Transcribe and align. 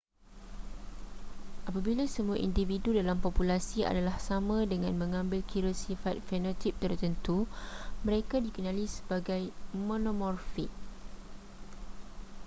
apabila 1.69 2.03
semua 2.15 2.33
individu 2.47 2.89
dalam 2.99 3.17
populasi 3.25 3.79
adalah 3.91 4.17
sama 4.29 4.57
dengan 4.73 4.93
mengambil 5.01 5.41
kira 5.51 5.71
sifat 5.83 6.15
fenotip 6.27 6.73
tertentu 6.83 7.37
mereka 8.07 8.35
dikenali 8.45 8.85
sebagai 8.95 9.41
monomorfik 9.83 10.71